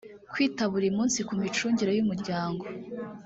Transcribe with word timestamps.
kwita 0.31 0.63
buri 0.73 0.87
munsi 0.97 1.19
ku 1.27 1.33
micungire 1.41 1.91
y 1.93 2.01
umuryango 2.03 2.63